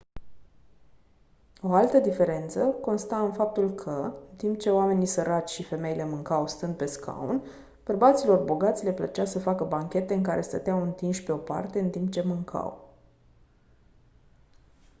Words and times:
o 1.61 1.73
altă 1.73 1.99
diferență 1.99 2.59
consta 2.65 3.19
în 3.25 3.31
faptul 3.31 3.73
că 3.75 4.13
în 4.31 4.35
timp 4.35 4.57
ce 4.59 4.69
oamenii 4.69 5.05
săraci 5.05 5.49
și 5.49 5.63
femeile 5.63 6.05
mâncau 6.05 6.47
stând 6.47 6.75
pe 6.77 6.85
scaun 6.85 7.43
bărbaților 7.83 8.37
bogați 8.43 8.83
le 8.83 8.93
plăcea 8.93 9.25
să 9.25 9.39
facă 9.39 9.63
banchete 9.63 10.13
în 10.13 10.23
care 10.23 10.41
stăteau 10.41 10.81
întinși 10.83 11.23
pe 11.23 11.31
o 11.31 11.37
parte 11.37 11.79
în 11.79 11.89
timp 11.89 12.11
ce 12.11 12.21
mâncau 12.21 12.89